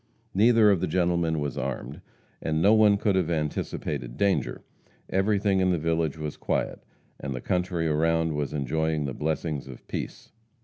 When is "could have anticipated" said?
2.97-4.17